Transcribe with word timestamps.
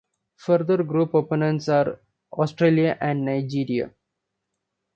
Further 0.37 0.81
group 0.81 1.13
opponents 1.13 1.69
are 1.69 2.01
Australia 2.31 2.97
and 3.01 3.23
Nigeria. 3.23 3.93